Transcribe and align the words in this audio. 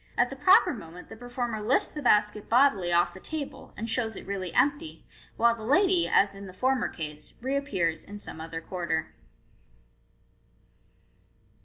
At 0.17 0.31
the 0.31 0.35
proper 0.35 0.73
moment 0.73 1.09
the 1.09 1.15
performer 1.15 1.61
lifts 1.61 1.91
the 1.91 2.01
basket 2.01 2.49
bodily 2.49 2.91
off 2.91 3.13
the 3.13 3.19
table, 3.19 3.71
and 3.77 3.87
shows 3.87 4.15
it 4.15 4.25
really 4.25 4.51
empty, 4.51 5.05
while 5.37 5.53
the 5.53 5.61
lady, 5.63 6.07
as 6.07 6.33
in 6.33 6.47
the 6.47 6.53
former 6.53 6.89
case, 6.89 7.35
reappears 7.39 8.03
in 8.03 8.17
some 8.17 8.41
other 8.41 8.61
quarter. 8.61 9.13